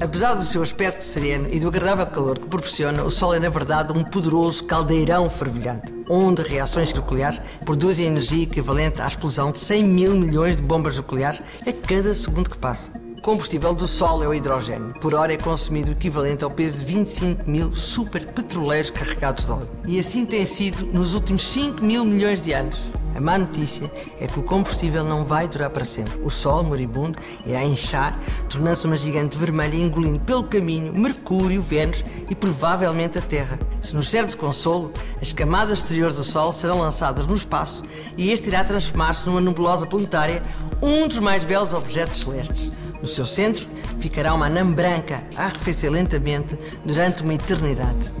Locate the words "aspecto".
0.62-1.04